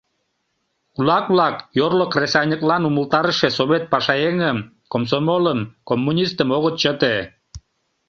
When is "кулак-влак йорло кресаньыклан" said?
0.95-2.83